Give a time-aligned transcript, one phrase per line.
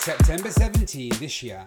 [0.00, 1.66] September 17 this year,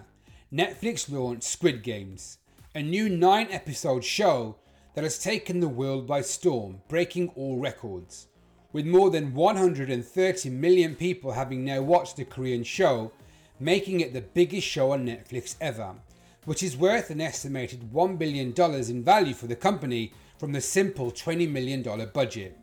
[0.52, 2.38] Netflix launched Squid Games,
[2.74, 4.56] a new nine episode show
[4.96, 8.26] that has taken the world by storm, breaking all records.
[8.72, 13.12] With more than 130 million people having now watched the Korean show,
[13.60, 15.94] making it the biggest show on Netflix ever,
[16.44, 18.52] which is worth an estimated $1 billion
[18.90, 22.58] in value for the company from the simple $20 million budget.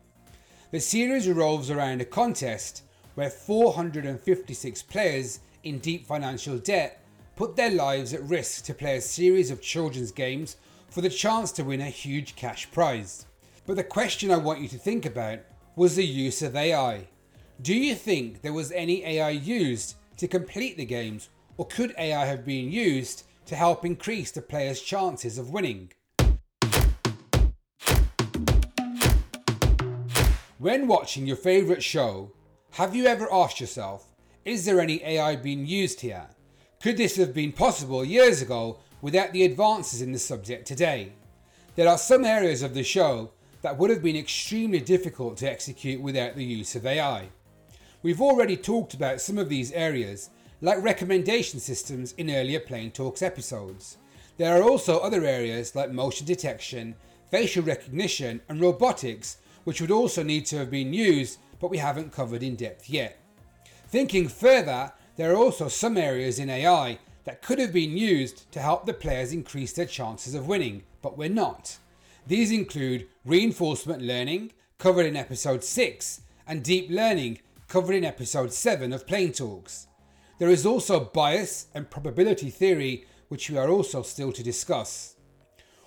[0.70, 2.82] The series revolves around a contest
[3.14, 7.04] where 456 players in deep financial debt
[7.36, 10.56] put their lives at risk to play a series of children's games
[10.90, 13.26] for the chance to win a huge cash prize.
[13.66, 15.40] But the question I want you to think about
[15.74, 17.08] was the use of AI.
[17.62, 22.26] Do you think there was any AI used to complete the games, or could AI
[22.26, 25.92] have been used to help increase the player's chances of winning?
[30.58, 32.30] When watching your favourite show,
[32.72, 34.11] have you ever asked yourself,
[34.44, 36.26] is there any AI being used here?
[36.82, 41.12] Could this have been possible years ago without the advances in the subject today?
[41.76, 43.30] There are some areas of the show
[43.62, 47.28] that would have been extremely difficult to execute without the use of AI.
[48.02, 53.22] We've already talked about some of these areas, like recommendation systems in earlier Plain Talks
[53.22, 53.98] episodes.
[54.38, 56.96] There are also other areas like motion detection,
[57.30, 62.12] facial recognition, and robotics which would also need to have been used but we haven't
[62.12, 63.21] covered in depth yet.
[63.92, 68.58] Thinking further, there are also some areas in AI that could have been used to
[68.58, 71.76] help the players increase their chances of winning, but we're not.
[72.26, 78.94] These include reinforcement learning, covered in episode 6, and deep learning, covered in episode 7
[78.94, 79.88] of Plane Talks.
[80.38, 85.16] There is also bias and probability theory, which we are also still to discuss.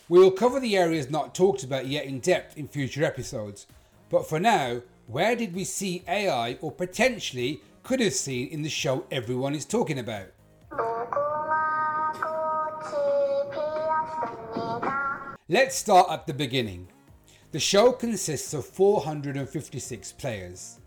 [0.10, 3.66] We will cover the areas not talked about yet in depth in future episodes,
[4.12, 8.70] but for now, where did we see AI or potentially could have seen in the
[8.70, 10.26] show everyone is talking about?
[15.48, 16.88] Let's start at the beginning.
[17.52, 20.80] The show consists of 456 players.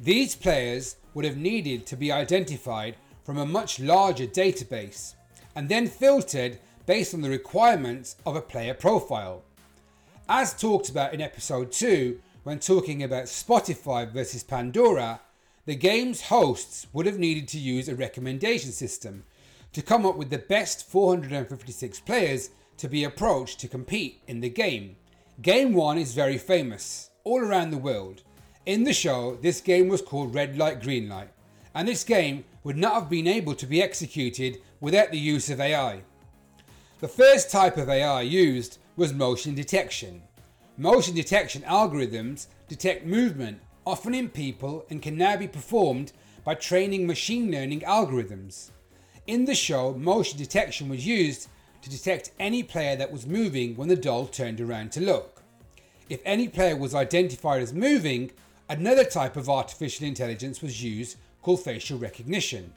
[0.00, 5.14] These players would have needed to be identified from a much larger database
[5.54, 9.44] and then filtered based on the requirements of a player profile.
[10.28, 15.20] As talked about in episode 2, when talking about Spotify versus Pandora,
[15.66, 19.24] the game's hosts would have needed to use a recommendation system
[19.72, 24.48] to come up with the best 456 players to be approached to compete in the
[24.48, 24.96] game.
[25.42, 28.22] Game 1 is very famous all around the world.
[28.64, 31.30] In the show, this game was called Red Light Green Light,
[31.74, 35.60] and this game would not have been able to be executed without the use of
[35.60, 36.02] AI.
[37.00, 40.22] The first type of AI used was motion detection.
[40.76, 46.12] Motion detection algorithms detect movement, often in people, and can now be performed
[46.44, 48.70] by training machine learning algorithms.
[49.26, 51.48] In the show, motion detection was used
[51.82, 55.42] to detect any player that was moving when the doll turned around to look.
[56.08, 58.32] If any player was identified as moving,
[58.68, 62.72] another type of artificial intelligence was used called facial recognition.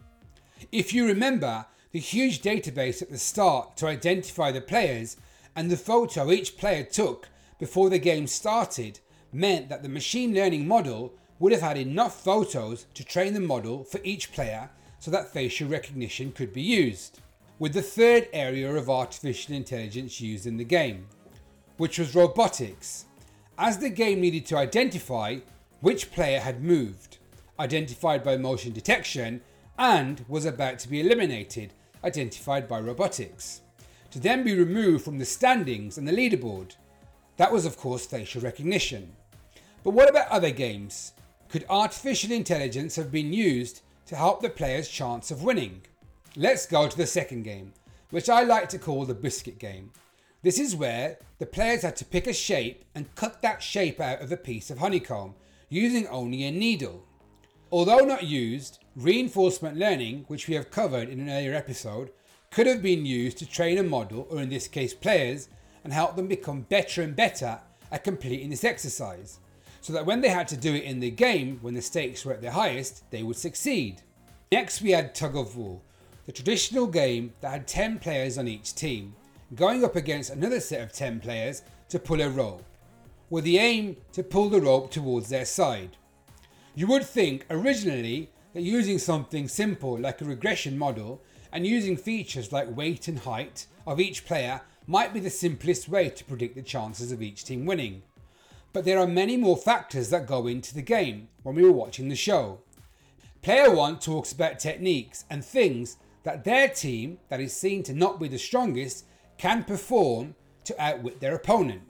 [0.72, 5.18] If you remember, the huge database at the start to identify the players
[5.56, 9.00] and the photo each player took before the game started
[9.34, 13.84] meant that the machine learning model would have had enough photos to train the model
[13.84, 17.20] for each player so that facial recognition could be used.
[17.60, 21.08] With the third area of artificial intelligence used in the game,
[21.78, 23.06] which was robotics,
[23.58, 25.40] as the game needed to identify
[25.82, 27.18] which player had moved,
[27.60, 29.42] identified by motion detection,
[29.78, 31.74] and was about to be eliminated
[32.04, 33.62] identified by robotics,
[34.12, 36.76] to then be removed from the standings and the leaderboard.
[37.38, 39.14] That was, of course, facial recognition.
[39.84, 41.14] But what about other games?
[41.50, 45.82] Could artificial intelligence have been used to help the player's chance of winning?
[46.36, 47.74] Let's go to the second game,
[48.10, 49.92] which I like to call the biscuit game.
[50.42, 54.22] This is where the players had to pick a shape and cut that shape out
[54.22, 55.36] of a piece of honeycomb
[55.70, 57.04] using only a needle.
[57.72, 62.12] Although not used, reinforcement learning, which we have covered in an earlier episode,
[62.52, 65.50] could have been used to train a model, or in this case players,
[65.84, 67.60] and help them become better and better
[67.92, 69.40] at completing this exercise,
[69.84, 72.32] so that when they had to do it in the game, when the stakes were
[72.32, 74.02] at their highest, they would succeed.
[74.50, 75.82] Next, we had Tug of War,
[76.26, 79.14] the traditional game that had 10 players on each team,
[79.56, 82.64] going up against another set of 10 players to pull a rope,
[83.30, 85.98] with the aim to pull the rope towards their side.
[86.76, 91.22] You would think originally that using something simple like a regression model
[91.52, 96.10] and using features like weight and height of each player might be the simplest way
[96.10, 98.02] to predict the chances of each team winning.
[98.74, 102.10] But there are many more factors that go into the game when we were watching
[102.10, 102.60] the show.
[103.44, 108.20] Player 1 talks about techniques and things that their team, that is seen to not
[108.20, 109.06] be the strongest,
[109.38, 110.34] can perform
[110.64, 111.82] to outwit their opponent.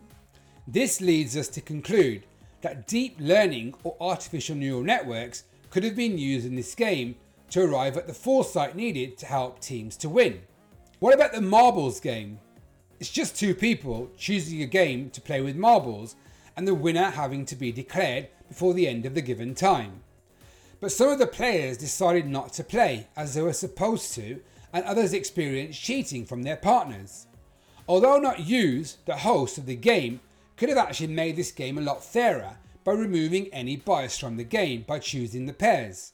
[0.67, 2.23] This leads us to conclude
[2.61, 7.15] that deep learning or artificial neural networks could have been used in this game
[7.51, 10.41] to arrive at the foresight needed to help teams to win.
[10.99, 12.39] What about the marbles game?
[12.99, 16.15] It's just two people choosing a game to play with marbles
[16.55, 20.01] and the winner having to be declared before the end of the given time.
[20.79, 24.41] But some of the players decided not to play as they were supposed to,
[24.73, 27.27] and others experienced cheating from their partners.
[27.87, 30.19] Although not used, the host of the game
[30.57, 34.43] could have actually made this game a lot fairer by removing any bias from the
[34.43, 36.13] game by choosing the pairs.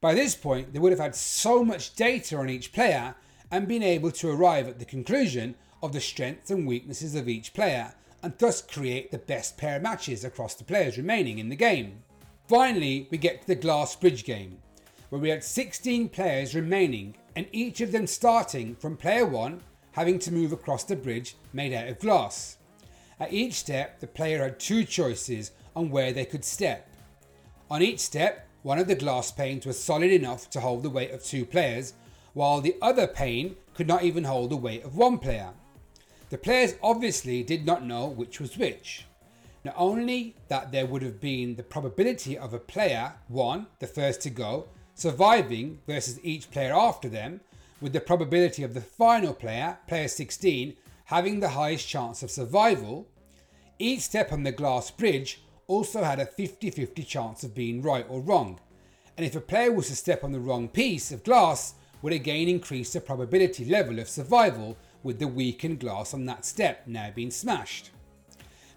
[0.00, 3.14] By this point, they would have had so much data on each player
[3.50, 7.54] and been able to arrive at the conclusion of the strengths and weaknesses of each
[7.54, 7.94] player
[8.24, 12.02] and thus create the best pair of matches across the players remaining in the game.
[12.48, 14.56] Finally, we get to the glass bridge game,
[15.10, 19.60] where we had 16 players remaining and each of them starting from player 1
[19.92, 22.56] having to move across the bridge made out of glass.
[23.20, 26.88] At each step, the player had two choices on where they could step.
[27.70, 31.10] On each step, one of the glass panes was solid enough to hold the weight
[31.10, 31.92] of two players,
[32.32, 35.50] while the other pane could not even hold the weight of one player.
[36.34, 39.06] The players obviously did not know which was which.
[39.64, 44.20] Not only that there would have been the probability of a player, one, the first
[44.22, 44.66] to go,
[44.96, 47.40] surviving versus each player after them,
[47.80, 53.06] with the probability of the final player, player 16, having the highest chance of survival,
[53.78, 58.06] each step on the glass bridge also had a 50 50 chance of being right
[58.08, 58.58] or wrong.
[59.16, 62.48] And if a player was to step on the wrong piece of glass, would again
[62.48, 67.30] increase the probability level of survival with the weakened glass on that step now being
[67.30, 67.90] smashed.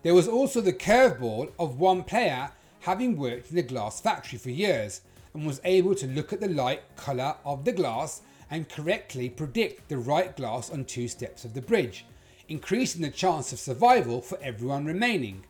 [0.04, 2.52] There was also the curveball of one player
[2.82, 5.02] having worked in the glass factory for years
[5.34, 9.90] and was able to look at the light colour of the glass and correctly predict
[9.90, 12.06] the right glass on two steps of the bridge,
[12.48, 15.44] increasing the chance of survival for everyone remaining.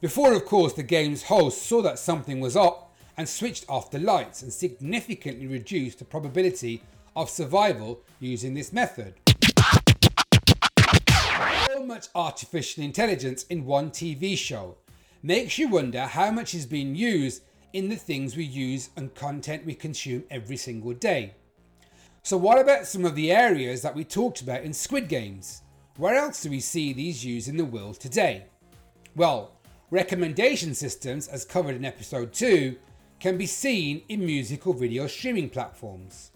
[0.00, 3.98] Before, of course, the game's host saw that something was up and switched off the
[3.98, 6.82] lights and significantly reduced the probability
[7.16, 9.14] of survival using this method.
[11.86, 14.76] Much artificial intelligence in one TV show
[15.22, 17.44] makes you wonder how much is being used
[17.74, 21.32] in the things we use and content we consume every single day.
[22.24, 25.62] So, what about some of the areas that we talked about in Squid Games?
[25.96, 28.46] Where else do we see these used in the world today?
[29.14, 29.52] Well,
[29.92, 32.74] recommendation systems, as covered in episode 2,
[33.20, 36.32] can be seen in musical video streaming platforms.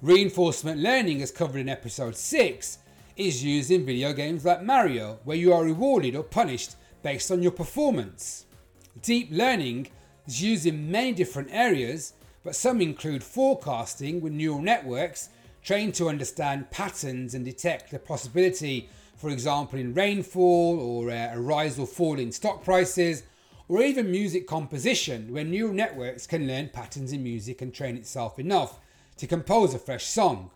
[0.00, 2.78] Reinforcement learning, as covered in episode 6,
[3.16, 7.42] is used in video games like Mario, where you are rewarded or punished based on
[7.42, 8.46] your performance.
[9.02, 9.88] Deep learning
[10.26, 15.28] is used in many different areas, but some include forecasting with neural networks
[15.62, 21.40] trained to understand patterns and detect the possibility, for example, in rainfall or uh, a
[21.40, 23.22] rise or fall in stock prices,
[23.68, 28.38] or even music composition, where neural networks can learn patterns in music and train itself
[28.38, 28.78] enough
[29.16, 30.50] to compose a fresh song.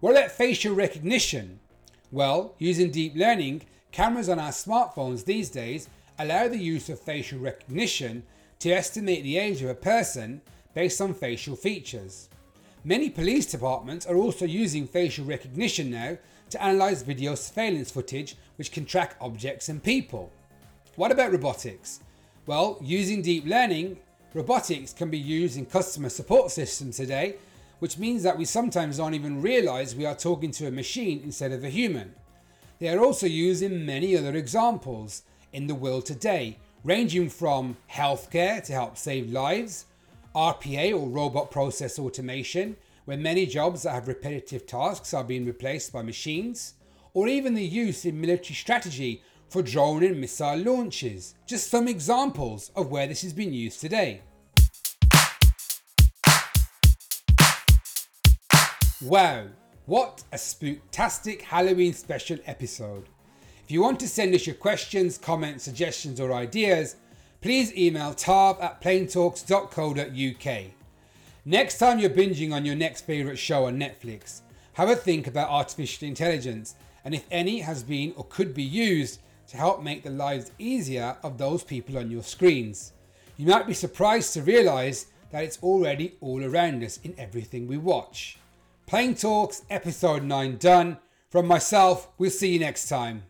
[0.00, 1.60] What about facial recognition?
[2.10, 3.62] Well, using deep learning,
[3.92, 5.88] cameras on our smartphones these days
[6.18, 8.22] allow the use of facial recognition
[8.60, 10.40] to estimate the age of a person
[10.72, 12.30] based on facial features.
[12.82, 16.16] Many police departments are also using facial recognition now
[16.48, 20.32] to analyse video surveillance footage which can track objects and people.
[20.96, 22.00] What about robotics?
[22.46, 23.98] Well, using deep learning,
[24.32, 27.36] robotics can be used in customer support systems today,
[27.78, 31.52] which means that we sometimes don't even realise we are talking to a machine instead
[31.52, 32.14] of a human.
[32.78, 38.62] They are also used in many other examples in the world today, ranging from healthcare
[38.64, 39.86] to help save lives,
[40.34, 45.92] RPA or robot process automation, where many jobs that have repetitive tasks are being replaced
[45.92, 46.74] by machines,
[47.14, 51.34] or even the use in military strategy for drone and missile launches.
[51.46, 54.20] Just some examples of where this has been used today.
[59.00, 59.44] Wow,
[59.86, 63.04] what a spooktastic Halloween special episode.
[63.62, 66.96] If you want to send us your questions, comments, suggestions, or ideas,
[67.40, 70.64] please email tarb at planetalks.co.uk.
[71.44, 74.40] Next time you're binging on your next favourite show on Netflix,
[74.72, 76.74] have a think about artificial intelligence
[77.04, 81.16] and if any has been or could be used to help make the lives easier
[81.22, 82.94] of those people on your screens.
[83.36, 87.76] You might be surprised to realise that it's already all around us in everything we
[87.76, 88.38] watch.
[88.88, 90.96] Plane Talks, episode 9 done.
[91.28, 93.22] From myself, we'll see you next time.